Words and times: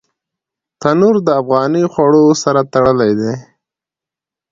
تنور 0.81 1.15
د 1.27 1.29
افغاني 1.41 1.83
خوړو 1.93 2.25
سره 2.43 2.61
تړلی 2.73 3.11
دی 3.19 3.33